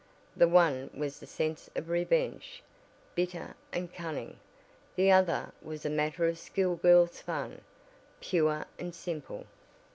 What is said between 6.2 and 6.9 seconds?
of school